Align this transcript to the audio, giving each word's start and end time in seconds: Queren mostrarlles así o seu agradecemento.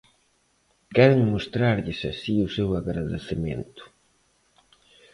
Queren 0.95 1.21
mostrarlles 1.33 1.99
así 2.11 2.35
o 2.45 2.51
seu 2.55 2.69
agradecemento. 2.81 3.83